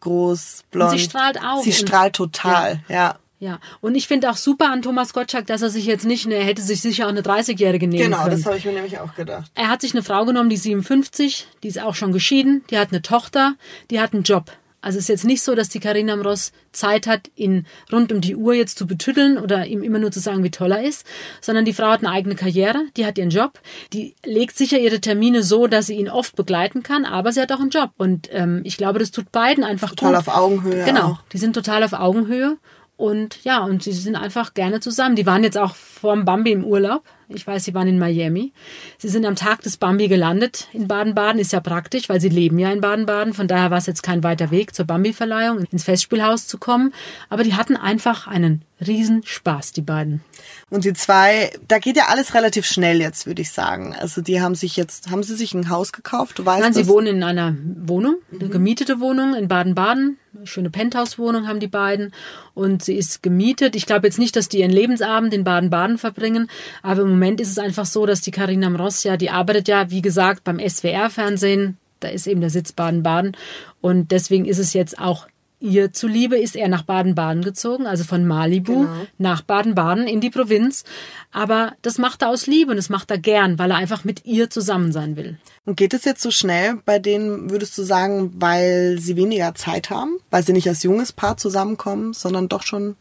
[0.00, 0.92] groß, blond.
[0.92, 1.62] Und sie strahlt auch.
[1.62, 2.94] Sie strahlt total, ja.
[2.94, 3.16] ja.
[3.42, 6.44] Ja, und ich finde auch super an Thomas Gottschalk, dass er sich jetzt nicht, er
[6.44, 8.36] hätte sich sicher auch eine 30-Jährige nehmen genau, können.
[8.36, 9.50] Genau, das habe ich mir nämlich auch gedacht.
[9.54, 12.90] Er hat sich eine Frau genommen, die 57, die ist auch schon geschieden, die hat
[12.90, 13.54] eine Tochter,
[13.90, 14.52] die hat einen Job.
[14.82, 18.20] Also es ist jetzt nicht so, dass die Karina Mross Zeit hat, ihn rund um
[18.20, 21.06] die Uhr jetzt zu betütteln oder ihm immer nur zu sagen, wie toll er ist,
[21.40, 23.60] sondern die Frau hat eine eigene Karriere, die hat ihren Job,
[23.92, 27.52] die legt sicher ihre Termine so, dass sie ihn oft begleiten kann, aber sie hat
[27.52, 27.90] auch einen Job.
[27.96, 30.28] Und ähm, ich glaube, das tut beiden einfach total gut.
[30.28, 30.84] auf Augenhöhe.
[30.84, 31.22] Genau, auch.
[31.32, 32.56] die sind total auf Augenhöhe
[32.96, 35.16] und ja, und sie sind einfach gerne zusammen.
[35.16, 37.02] Die waren jetzt auch vorm Bambi im Urlaub.
[37.32, 38.52] Ich weiß, sie waren in Miami.
[38.98, 41.40] Sie sind am Tag des Bambi gelandet in Baden-Baden.
[41.40, 43.34] Ist ja praktisch, weil sie leben ja in Baden-Baden.
[43.34, 46.92] Von daher war es jetzt kein weiter Weg zur Bambi-Verleihung, ins Festspielhaus zu kommen.
[47.28, 50.22] Aber die hatten einfach einen Riesenspaß, die beiden.
[50.70, 53.94] Und die zwei, da geht ja alles relativ schnell jetzt, würde ich sagen.
[53.94, 56.38] Also die haben sich jetzt, haben sie sich ein Haus gekauft?
[56.38, 60.16] Du weißt Nein, sie wohnen in einer Wohnung, eine gemietete Wohnung in Baden-Baden.
[60.44, 62.12] Schöne Penthouse-Wohnung haben die beiden.
[62.54, 63.74] Und sie ist gemietet.
[63.76, 66.48] Ich glaube jetzt nicht, dass die ihren Lebensabend in Baden-Baden verbringen.
[66.82, 69.90] Aber im Moment ist es einfach so, dass die Karina Mross ja, die arbeitet ja,
[69.90, 71.76] wie gesagt, beim SWR-Fernsehen.
[72.00, 73.36] Da ist eben der Sitz Baden-Baden.
[73.82, 75.26] Und deswegen ist es jetzt auch
[75.60, 79.06] ihr zuliebe ist er nach Baden-Baden gezogen, also von Malibu genau.
[79.18, 80.84] nach Baden-Baden in die Provinz.
[81.32, 84.24] Aber das macht er aus Liebe und das macht er gern, weil er einfach mit
[84.24, 85.36] ihr zusammen sein will.
[85.66, 89.90] Und geht es jetzt so schnell bei denen, würdest du sagen, weil sie weniger Zeit
[89.90, 90.16] haben?
[90.30, 92.96] Weil sie nicht als junges Paar zusammenkommen, sondern doch schon ein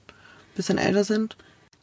[0.55, 1.37] bisschen älter sind?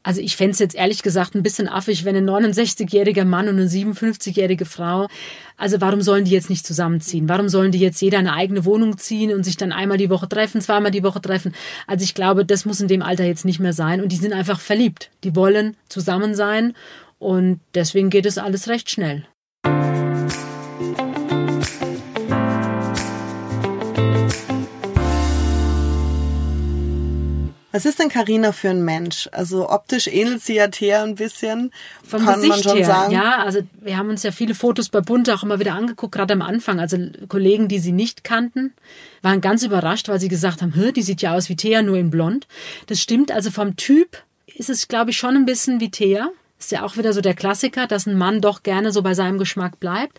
[0.06, 3.56] Also ich fände es jetzt ehrlich gesagt ein bisschen affig, wenn ein 69-jähriger Mann und
[3.56, 5.08] eine 57-jährige Frau,
[5.56, 7.28] also warum sollen die jetzt nicht zusammenziehen?
[7.28, 10.28] Warum sollen die jetzt jeder eine eigene Wohnung ziehen und sich dann einmal die Woche
[10.28, 11.56] treffen, zweimal die Woche treffen?
[11.88, 14.32] Also ich glaube, das muss in dem Alter jetzt nicht mehr sein und die sind
[14.32, 15.10] einfach verliebt.
[15.24, 16.74] Die wollen zusammen sein
[17.18, 19.26] und deswegen geht es alles recht schnell.
[27.72, 29.28] Was ist denn Karina für ein Mensch?
[29.32, 31.72] Also optisch ähnelt sie ja Thea ein bisschen.
[32.02, 33.12] Vom kann Gesicht man schon her, sagen.
[33.12, 33.38] ja.
[33.38, 36.42] Also wir haben uns ja viele Fotos bei Bund auch immer wieder angeguckt, gerade am
[36.42, 36.80] Anfang.
[36.80, 36.96] Also
[37.28, 38.72] Kollegen, die sie nicht kannten,
[39.20, 42.10] waren ganz überrascht, weil sie gesagt haben, die sieht ja aus wie Thea, nur in
[42.10, 42.46] blond.
[42.86, 46.30] Das stimmt, also vom Typ ist es, glaube ich, schon ein bisschen wie Thea.
[46.58, 49.38] Ist ja auch wieder so der Klassiker, dass ein Mann doch gerne so bei seinem
[49.38, 50.18] Geschmack bleibt.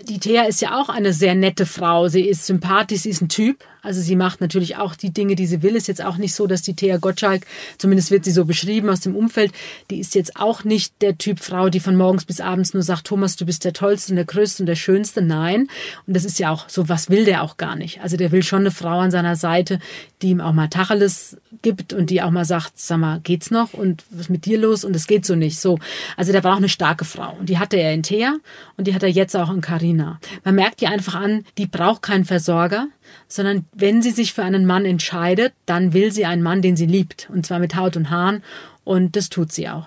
[0.00, 2.06] Die Thea ist ja auch eine sehr nette Frau.
[2.06, 3.64] Sie ist sympathisch, sie ist ein Typ.
[3.88, 5.74] Also sie macht natürlich auch die Dinge, die sie will.
[5.74, 7.46] Ist jetzt auch nicht so, dass die Thea Gottschalk,
[7.78, 9.50] zumindest wird sie so beschrieben aus dem Umfeld,
[9.90, 13.06] die ist jetzt auch nicht der Typ Frau, die von morgens bis abends nur sagt,
[13.06, 15.22] Thomas, du bist der Tollste und der Größte und der Schönste.
[15.22, 15.68] Nein.
[16.06, 18.02] Und das ist ja auch so, was will der auch gar nicht.
[18.02, 19.78] Also der will schon eine Frau an seiner Seite,
[20.20, 23.72] die ihm auch mal Tacheles gibt und die auch mal sagt, sag mal, geht's noch?
[23.72, 24.84] Und was ist mit dir los?
[24.84, 25.58] Und es geht so nicht.
[25.58, 25.78] So.
[26.18, 27.34] Also der braucht eine starke Frau.
[27.38, 28.36] Und die hatte er in Thea
[28.76, 30.20] und die hat er jetzt auch in Karina.
[30.44, 32.88] Man merkt ihr einfach an, die braucht keinen Versorger
[33.28, 36.86] sondern wenn sie sich für einen Mann entscheidet, dann will sie einen Mann, den sie
[36.86, 38.42] liebt, und zwar mit Haut und Haaren,
[38.84, 39.86] und das tut sie auch.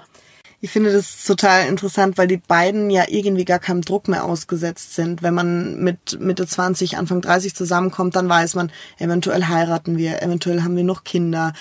[0.63, 4.93] Ich finde das total interessant, weil die beiden ja irgendwie gar keinem Druck mehr ausgesetzt
[4.93, 5.23] sind.
[5.23, 10.61] Wenn man mit Mitte 20, Anfang 30 zusammenkommt, dann weiß man, eventuell heiraten wir, eventuell
[10.61, 11.53] haben wir noch Kinder.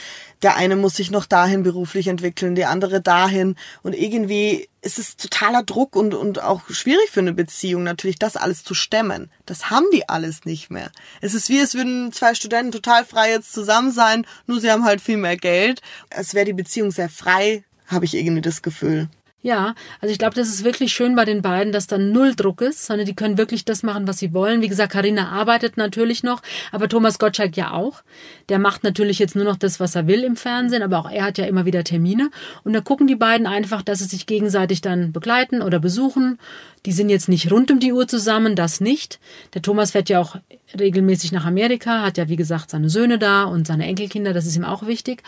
[0.42, 3.56] Der eine muss sich noch dahin beruflich entwickeln, die andere dahin.
[3.82, 8.36] Und irgendwie ist es totaler Druck und, und auch schwierig für eine Beziehung natürlich, das
[8.36, 9.30] alles zu stemmen.
[9.46, 10.90] Das haben die alles nicht mehr.
[11.20, 14.84] Es ist wie, es würden zwei Studenten total frei jetzt zusammen sein, nur sie haben
[14.84, 15.82] halt viel mehr Geld.
[16.08, 19.08] Es wäre die Beziehung sehr frei habe ich irgendwie das Gefühl.
[19.42, 22.60] Ja, also ich glaube, das ist wirklich schön bei den beiden, dass da null Druck
[22.60, 24.60] ist, sondern die können wirklich das machen, was sie wollen.
[24.60, 28.02] Wie gesagt, Karina arbeitet natürlich noch, aber Thomas Gottschalk ja auch.
[28.50, 31.24] Der macht natürlich jetzt nur noch das, was er will im Fernsehen, aber auch er
[31.24, 32.30] hat ja immer wieder Termine.
[32.64, 36.38] Und da gucken die beiden einfach, dass sie sich gegenseitig dann begleiten oder besuchen.
[36.84, 39.20] Die sind jetzt nicht rund um die Uhr zusammen, das nicht.
[39.54, 40.36] Der Thomas fährt ja auch
[40.78, 44.56] regelmäßig nach Amerika, hat ja wie gesagt seine Söhne da und seine Enkelkinder, das ist
[44.56, 45.22] ihm auch wichtig.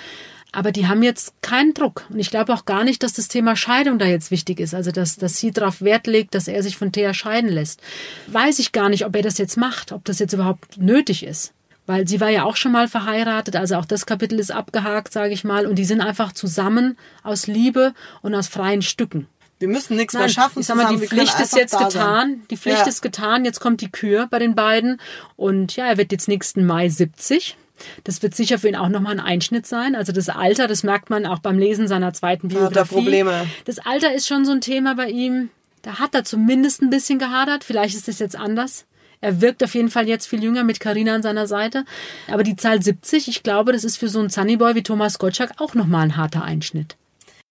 [0.52, 2.04] Aber die haben jetzt keinen Druck.
[2.10, 4.74] Und ich glaube auch gar nicht, dass das Thema Scheidung da jetzt wichtig ist.
[4.74, 7.80] Also, dass, dass sie darauf Wert legt, dass er sich von Thea scheiden lässt.
[8.26, 11.54] Weiß ich gar nicht, ob er das jetzt macht, ob das jetzt überhaupt nötig ist.
[11.86, 15.32] Weil sie war ja auch schon mal verheiratet, also auch das Kapitel ist abgehakt, sage
[15.32, 15.66] ich mal.
[15.66, 19.26] Und die sind einfach zusammen aus Liebe und aus freien Stücken.
[19.58, 20.60] Wir müssen nichts Nein, mehr schaffen.
[20.60, 21.90] Ich sag mal, die Pflicht ist jetzt getan.
[21.90, 22.42] Sein.
[22.50, 22.86] Die Pflicht ja.
[22.86, 23.44] ist getan.
[23.44, 25.00] Jetzt kommt die Kür bei den beiden.
[25.36, 27.56] Und ja, er wird jetzt nächsten Mai 70.
[28.04, 29.94] Das wird sicher für ihn auch nochmal ein Einschnitt sein.
[29.94, 32.78] Also das Alter, das merkt man auch beim Lesen seiner zweiten Biografie.
[32.80, 33.46] Hat Probleme.
[33.64, 35.50] Das Alter ist schon so ein Thema bei ihm.
[35.82, 37.64] Da hat er zumindest ein bisschen gehadert.
[37.64, 38.86] Vielleicht ist das jetzt anders.
[39.20, 41.84] Er wirkt auf jeden Fall jetzt viel jünger mit Karina an seiner Seite.
[42.28, 45.52] Aber die Zahl 70, ich glaube, das ist für so einen Sunnyboy wie Thomas Gottschalk
[45.58, 46.96] auch nochmal ein harter Einschnitt.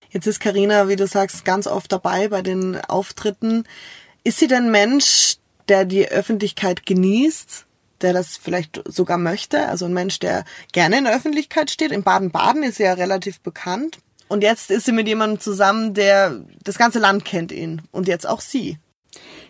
[0.10, 3.64] Jetzt ist Karina, wie du sagst, ganz oft dabei bei den Auftritten.
[4.26, 5.38] Ist sie denn Mensch,
[5.70, 7.66] der die Öffentlichkeit genießt?
[8.02, 9.68] Der das vielleicht sogar möchte.
[9.68, 11.92] Also ein Mensch, der gerne in der Öffentlichkeit steht.
[11.92, 14.00] In Baden-Baden ist sie ja relativ bekannt.
[14.28, 17.82] Und jetzt ist sie mit jemandem zusammen, der das ganze Land kennt ihn.
[17.92, 18.78] Und jetzt auch sie.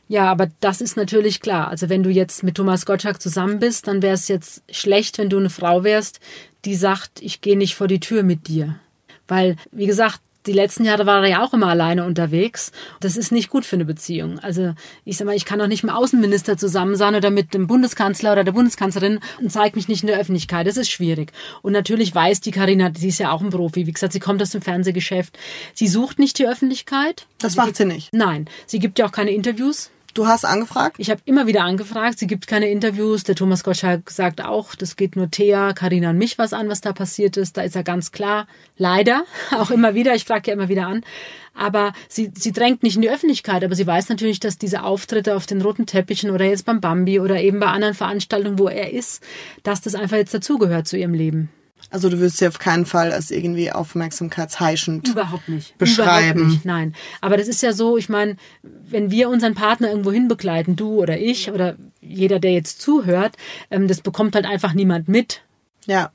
[0.08, 1.70] Ja, aber das ist natürlich klar.
[1.70, 5.30] Also wenn du jetzt mit Thomas Gottschalk zusammen bist, dann wäre es jetzt schlecht, wenn
[5.30, 6.20] du eine Frau wärst,
[6.66, 8.80] die sagt, ich gehe nicht vor die Tür mit dir.
[9.28, 12.72] Weil, wie gesagt, die letzten Jahre war er ja auch immer alleine unterwegs.
[13.00, 14.40] Das ist nicht gut für eine Beziehung.
[14.40, 14.74] Also
[15.06, 17.68] ich sag mal, ich kann doch nicht mit dem Außenminister zusammen sein oder mit dem
[17.68, 20.68] Bundeskanzler oder der Bundeskanzlerin und zeige mich nicht in der Öffentlichkeit.
[20.68, 21.32] Das ist schwierig.
[21.62, 23.86] Und natürlich weiß die Karina, sie ist ja auch ein Profi.
[23.86, 25.38] Wie gesagt, sie kommt aus dem Fernsehgeschäft.
[25.74, 27.28] Sie sucht nicht die Öffentlichkeit.
[27.40, 28.10] Das macht sie nicht.
[28.14, 29.92] Nein, sie gibt ja auch keine Interviews.
[30.14, 30.98] Du hast angefragt?
[30.98, 32.20] Ich habe immer wieder angefragt.
[32.20, 33.24] Sie gibt keine Interviews.
[33.24, 36.82] Der Thomas Gottschalk sagt auch, das geht nur Thea, Karina und mich was an, was
[36.82, 37.56] da passiert ist.
[37.56, 38.48] Da ist er ganz klar.
[38.78, 39.24] Leider.
[39.52, 40.14] Auch immer wieder.
[40.14, 41.04] Ich frage ja immer wieder an.
[41.54, 43.64] Aber sie, sie drängt nicht in die Öffentlichkeit.
[43.64, 47.20] Aber sie weiß natürlich, dass diese Auftritte auf den roten Teppichen oder jetzt beim Bambi
[47.20, 49.24] oder eben bei anderen Veranstaltungen, wo er ist,
[49.64, 51.50] dass das einfach jetzt dazugehört zu ihrem Leben.
[51.92, 55.78] Also du wirst sie auf keinen Fall als irgendwie aufmerksamkeitsheischend Überhaupt nicht.
[55.78, 56.40] beschreiben.
[56.40, 56.96] Überhaupt nicht, nein.
[57.20, 61.02] Aber das ist ja so, ich meine, wenn wir unseren Partner irgendwo hin begleiten, du
[61.02, 63.36] oder ich oder jeder, der jetzt zuhört,
[63.70, 65.42] ähm, das bekommt halt einfach niemand mit.
[65.86, 66.12] Ja.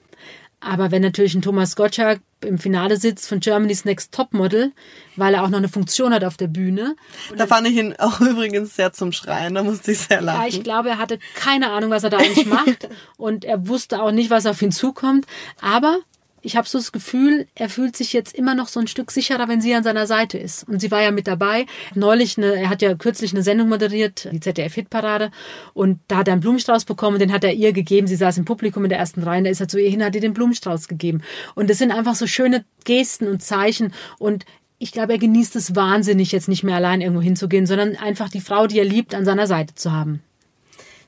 [0.60, 4.72] Aber wenn natürlich ein Thomas Gottschalk im Finale sitzt von Germany's Next Topmodel,
[5.16, 6.96] weil er auch noch eine Funktion hat auf der Bühne.
[7.30, 10.40] Und da fand ich ihn auch übrigens sehr zum Schreien, da musste ich sehr lachen.
[10.40, 14.02] Ja, ich glaube, er hatte keine Ahnung, was er da eigentlich macht und er wusste
[14.02, 15.26] auch nicht, was auf ihn zukommt.
[15.60, 15.98] Aber
[16.46, 19.48] ich habe so das Gefühl, er fühlt sich jetzt immer noch so ein Stück sicherer,
[19.48, 20.62] wenn sie an seiner Seite ist.
[20.68, 21.66] Und sie war ja mit dabei.
[21.96, 25.32] Neulich, eine, er hat ja kürzlich eine Sendung moderiert, die ZDF-Hitparade.
[25.74, 28.06] Und da hat er einen Blumenstrauß bekommen, den hat er ihr gegeben.
[28.06, 30.14] Sie saß im Publikum in der ersten Reihe, da ist er zu ihr hin, hat
[30.14, 31.22] ihr den Blumenstrauß gegeben.
[31.56, 33.92] Und das sind einfach so schöne Gesten und Zeichen.
[34.20, 34.44] Und
[34.78, 38.40] ich glaube, er genießt es wahnsinnig, jetzt nicht mehr allein irgendwo hinzugehen, sondern einfach die
[38.40, 40.22] Frau, die er liebt, an seiner Seite zu haben.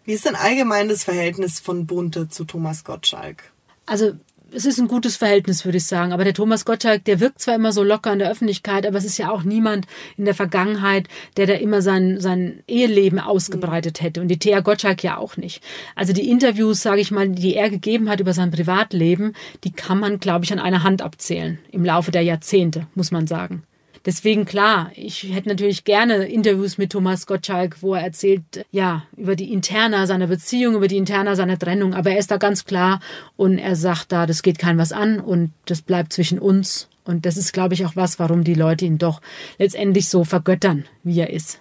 [0.04, 3.52] Wie ist denn allgemein das Verhältnis von Bunte zu Thomas Gottschalk?
[3.86, 4.14] Also
[4.52, 6.12] es ist ein gutes Verhältnis, würde ich sagen.
[6.12, 9.04] Aber der Thomas Gottschalk, der wirkt zwar immer so locker in der Öffentlichkeit, aber es
[9.04, 14.20] ist ja auch niemand in der Vergangenheit, der da immer sein, sein Eheleben ausgebreitet hätte.
[14.20, 15.62] Und die Thea Gottschalk ja auch nicht.
[15.94, 19.34] Also die Interviews, sage ich mal, die er gegeben hat über sein Privatleben,
[19.64, 21.58] die kann man, glaube ich, an einer Hand abzählen.
[21.70, 23.62] Im Laufe der Jahrzehnte, muss man sagen.
[24.08, 29.36] Deswegen klar, ich hätte natürlich gerne Interviews mit Thomas Gottschalk, wo er erzählt, ja, über
[29.36, 31.92] die Interna seiner Beziehung, über die Interna seiner Trennung.
[31.92, 33.00] Aber er ist da ganz klar
[33.36, 36.88] und er sagt da, das geht kein was an und das bleibt zwischen uns.
[37.04, 39.20] Und das ist, glaube ich, auch was, warum die Leute ihn doch
[39.58, 41.60] letztendlich so vergöttern, wie er ist.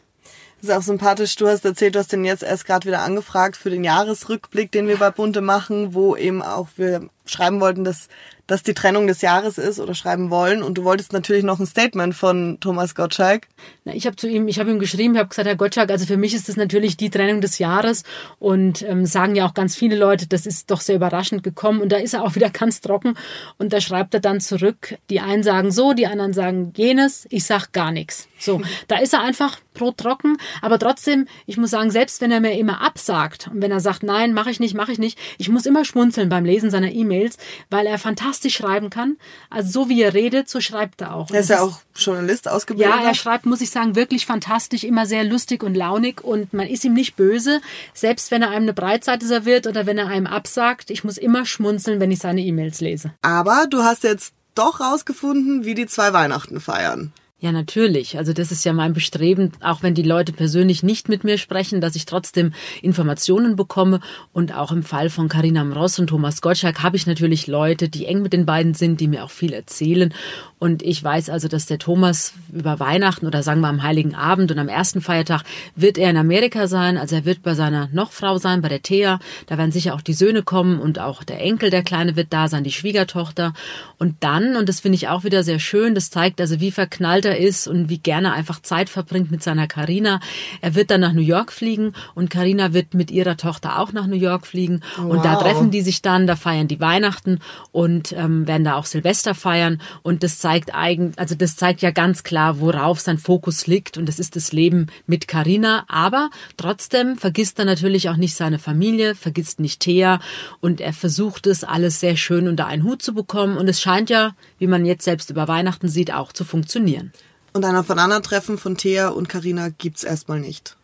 [0.62, 1.36] Das ist auch sympathisch.
[1.36, 4.88] Du hast erzählt, du hast den jetzt erst gerade wieder angefragt für den Jahresrückblick, den
[4.88, 8.10] wir bei Bunte machen, wo eben auch wir schreiben wollten, dass
[8.48, 10.64] das die Trennung des Jahres ist oder schreiben wollen.
[10.64, 13.48] Und du wolltest natürlich noch ein Statement von Thomas Gottschalk.
[13.84, 16.06] Na, ich habe zu ihm, ich habe ihm geschrieben, ich habe gesagt, Herr Gottschalk, also
[16.06, 18.04] für mich ist das natürlich die Trennung des Jahres
[18.40, 21.82] und ähm, sagen ja auch ganz viele Leute, das ist doch sehr überraschend gekommen.
[21.82, 23.16] Und da ist er auch wieder ganz trocken
[23.58, 24.98] und da schreibt er dann zurück.
[25.10, 27.28] Die einen sagen so, die anderen sagen jenes.
[27.30, 28.30] Ich sag gar nichts.
[28.40, 30.38] So, da ist er einfach brottrocken.
[30.62, 34.04] Aber trotzdem, ich muss sagen, selbst wenn er mir immer absagt und wenn er sagt,
[34.04, 37.38] nein, mache ich nicht, mache ich nicht, ich muss immer schmunzeln beim Lesen seiner E-Mails,
[37.70, 39.18] weil er fantastisch schreiben kann.
[39.50, 41.30] Also so wie er redet, so schreibt er auch.
[41.32, 42.94] Er ist ja auch Journalist ausgebildet.
[42.94, 46.68] Ja, er schreibt, muss ich sagen, wirklich fantastisch, immer sehr lustig und launig und man
[46.68, 47.62] ist ihm nicht böse,
[47.94, 50.90] selbst wenn er einem eine Breitseite serviert oder wenn er einem absagt.
[50.90, 53.12] Ich muss immer schmunzeln, wenn ich seine E-Mails lese.
[53.22, 57.14] Aber du hast jetzt doch rausgefunden, wie die zwei Weihnachten feiern.
[57.40, 58.18] Ja, natürlich.
[58.18, 61.82] Also das ist ja mein Bestreben, auch wenn die Leute persönlich nicht mit mir sprechen,
[61.82, 64.00] dass ich trotzdem Informationen bekomme.
[64.34, 68.08] Und auch im Fall von Karina Mross und Thomas Gottschalk habe ich natürlich Leute, die
[68.08, 70.16] eng mit den beiden sind, die mir auch viel erzählen.
[70.58, 74.52] Und ich weiß also, dass der Thomas über Weihnachten oder sagen wir am Heiligen Abend
[74.52, 75.44] und am ersten Feiertag
[75.76, 76.98] wird er in Amerika sein.
[76.98, 79.20] Also er wird bei seiner Nochfrau sein, bei der Thea.
[79.46, 82.48] Da werden sicher auch die Söhne kommen und auch der Enkel, der Kleine, wird da
[82.48, 83.54] sein, die Schwiegertochter.
[84.00, 87.27] Und dann, und das finde ich auch wieder sehr schön, das zeigt also, wie verknallt
[87.28, 90.20] er ist und wie gerne einfach Zeit verbringt mit seiner Karina.
[90.62, 94.08] Er wird dann nach New York fliegen und Karina wird mit ihrer Tochter auch nach
[94.08, 94.82] New York fliegen.
[94.98, 95.12] Wow.
[95.12, 97.40] Und da treffen die sich dann, da feiern die Weihnachten
[97.72, 99.82] und ähm, werden da auch Silvester feiern.
[100.04, 103.98] Und das zeigt eigentlich, also das zeigt ja ganz klar, worauf sein Fokus liegt.
[103.98, 105.86] Und das ist das Leben mit Karina.
[105.88, 110.20] Aber trotzdem vergisst er natürlich auch nicht seine Familie, vergisst nicht Thea
[110.60, 113.58] und er versucht es alles sehr schön unter einen Hut zu bekommen.
[113.58, 117.12] Und es scheint ja, wie man jetzt selbst über Weihnachten sieht, auch zu funktionieren.
[117.58, 120.78] Und ein Aufeinandertreffen von Thea und Karina gibt's erstmal nicht.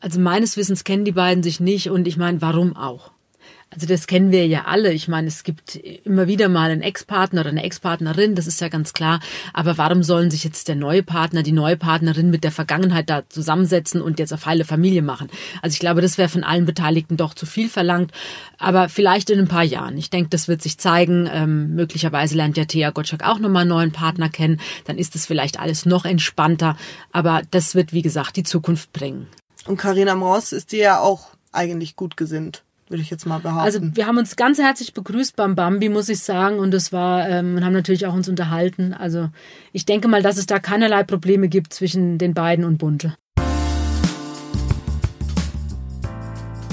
[0.00, 3.12] Also meines Wissens kennen die beiden sich nicht und ich meine, warum auch?
[3.70, 4.92] Also das kennen wir ja alle.
[4.92, 8.68] Ich meine, es gibt immer wieder mal einen Ex-Partner oder eine Ex-Partnerin, das ist ja
[8.68, 9.20] ganz klar.
[9.52, 13.28] Aber warum sollen sich jetzt der neue Partner, die neue Partnerin mit der Vergangenheit da
[13.28, 15.28] zusammensetzen und jetzt auf heile Familie machen?
[15.60, 18.12] Also ich glaube, das wäre von allen Beteiligten doch zu viel verlangt.
[18.56, 19.98] Aber vielleicht in ein paar Jahren.
[19.98, 21.28] Ich denke, das wird sich zeigen.
[21.30, 24.60] Ähm, möglicherweise lernt ja Thea Gottschalk auch nochmal einen neuen Partner kennen.
[24.86, 26.76] Dann ist es vielleicht alles noch entspannter.
[27.12, 29.26] Aber das wird, wie gesagt, die Zukunft bringen.
[29.66, 33.64] Und Karina Moss ist dir ja auch eigentlich gut gesinnt würde ich jetzt mal behaupten.
[33.64, 37.28] Also wir haben uns ganz herzlich begrüßt beim Bambi, muss ich sagen, und es war
[37.28, 38.94] ähm, und haben natürlich auch uns unterhalten.
[38.94, 39.28] Also
[39.72, 43.14] ich denke mal, dass es da keinerlei Probleme gibt zwischen den beiden und Bunte.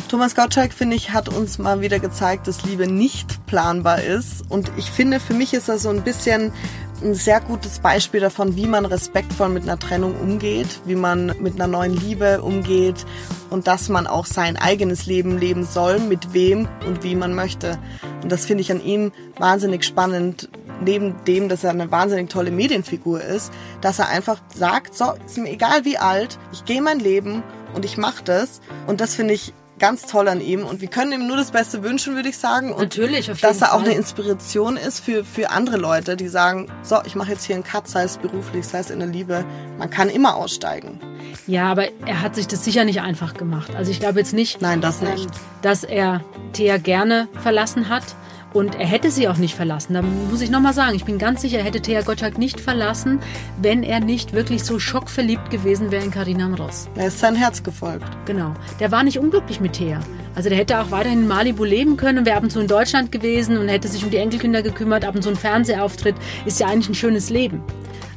[0.07, 4.49] Thomas Gottschalk, finde ich, hat uns mal wieder gezeigt, dass Liebe nicht planbar ist.
[4.49, 6.53] Und ich finde, für mich ist das so ein bisschen
[7.05, 11.55] ein sehr gutes Beispiel davon, wie man respektvoll mit einer Trennung umgeht, wie man mit
[11.55, 13.05] einer neuen Liebe umgeht
[13.51, 17.77] und dass man auch sein eigenes Leben leben soll, mit wem und wie man möchte.
[18.23, 20.49] Und das finde ich an ihm wahnsinnig spannend,
[20.83, 25.37] neben dem, dass er eine wahnsinnig tolle Medienfigur ist, dass er einfach sagt, so, ist
[25.37, 27.43] mir egal wie alt, ich gehe mein Leben
[27.75, 28.61] und ich mache das.
[28.87, 31.83] Und das finde ich ganz toll an ihm und wir können ihm nur das Beste
[31.83, 32.71] wünschen, würde ich sagen.
[32.71, 33.77] Und Natürlich, auf jeden Dass er Fall.
[33.77, 37.55] auch eine Inspiration ist für, für andere Leute, die sagen, so, ich mache jetzt hier
[37.55, 39.43] einen Cut, sei es beruflich, sei es in der Liebe.
[39.77, 40.99] Man kann immer aussteigen.
[41.47, 43.75] Ja, aber er hat sich das sicher nicht einfach gemacht.
[43.75, 45.27] Also ich glaube jetzt nicht, Nein, das nicht.
[45.61, 46.21] dass er
[46.53, 48.03] Thea gerne verlassen hat.
[48.55, 49.95] Und er hätte sie auch nicht verlassen.
[49.95, 53.19] Da muss ich nochmal sagen, ich bin ganz sicher, er hätte Thea Gottschalk nicht verlassen,
[53.61, 56.87] wenn er nicht wirklich so schockverliebt gewesen wäre in Carina Mross.
[56.95, 58.07] Er ist sein Herz gefolgt.
[58.25, 58.53] Genau.
[58.79, 59.99] Der war nicht unglücklich mit Thea.
[60.35, 62.67] Also der hätte auch weiterhin in Malibu leben können und wäre ab und zu in
[62.67, 66.15] Deutschland gewesen und hätte sich um die Enkelkinder gekümmert, ab und zu ein Fernsehauftritt.
[66.45, 67.61] Ist ja eigentlich ein schönes Leben.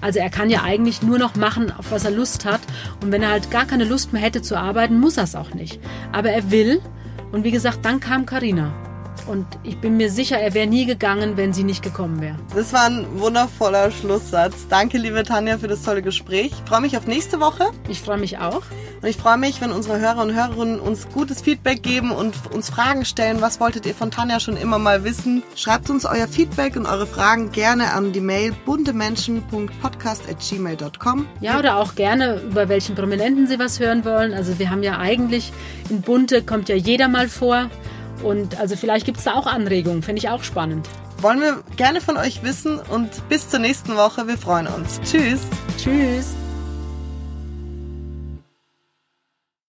[0.01, 2.61] Also er kann ja eigentlich nur noch machen, auf was er Lust hat.
[3.03, 5.53] Und wenn er halt gar keine Lust mehr hätte zu arbeiten, muss er es auch
[5.53, 5.81] nicht.
[6.13, 6.81] Aber er will.
[7.33, 8.73] Und wie gesagt, dann kam Carina.
[9.27, 12.37] Und ich bin mir sicher, er wäre nie gegangen, wenn sie nicht gekommen wäre.
[12.55, 14.67] Das war ein wundervoller Schlusssatz.
[14.69, 16.53] Danke, liebe Tanja, für das tolle Gespräch.
[16.53, 17.71] Ich freue mich auf nächste Woche.
[17.89, 18.63] Ich freue mich auch.
[19.01, 22.71] Und ich freue mich, wenn unsere Hörer und Hörerinnen uns gutes Feedback geben und uns
[22.71, 23.41] Fragen stellen.
[23.41, 25.45] Was wolltet ihr von Tanja schon immer mal wissen?
[25.55, 31.27] Schreibt uns euer Feedback und eure Fragen gerne an die Mail buntemenschen.podcast.gmail.com.
[31.41, 34.35] Ja, oder auch gerne, über welchen Prominenten Sie was hören wollen.
[34.35, 35.53] Also wir haben ja eigentlich
[35.91, 37.71] in Bunte kommt ja jeder mal vor.
[38.23, 40.89] Und also vielleicht gibt es da auch Anregungen, finde ich auch spannend.
[41.21, 44.29] Wollen wir gerne von euch wissen und bis zur nächsten Woche.
[44.29, 45.01] Wir freuen uns.
[45.03, 45.41] Tschüss.
[45.77, 46.35] Tschüss.